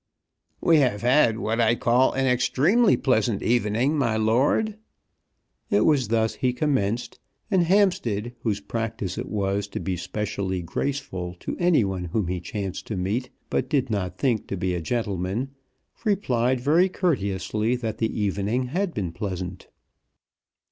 "We 0.61 0.77
have 0.77 1.03
had 1.03 1.37
what 1.37 1.61
I 1.61 1.75
call 1.75 2.13
an 2.13 2.25
extremely 2.25 2.97
pleasant 2.97 3.43
evening, 3.43 3.95
my 3.99 4.17
lord." 4.17 4.77
It 5.69 5.81
was 5.85 6.07
thus 6.07 6.33
he 6.33 6.53
commenced; 6.53 7.19
and 7.51 7.61
Hampstead, 7.65 8.33
whose 8.39 8.61
practice 8.61 9.19
it 9.19 9.29
was 9.29 9.67
to 9.67 9.79
be 9.79 9.95
specially 9.95 10.63
graceful 10.63 11.35
to 11.41 11.55
any 11.59 11.83
one 11.83 12.05
whom 12.05 12.29
he 12.29 12.39
chanced 12.41 12.87
to 12.87 12.97
meet 12.97 13.29
but 13.51 13.69
did 13.69 13.91
not 13.91 14.17
think 14.17 14.47
to 14.47 14.57
be 14.57 14.73
a 14.73 14.81
gentleman, 14.81 15.51
replied 16.03 16.61
very 16.61 16.89
courteously 16.89 17.75
that 17.75 17.99
the 17.99 18.09
evening 18.19 18.69
had 18.69 18.95
been 18.95 19.11
pleasant. 19.11 19.67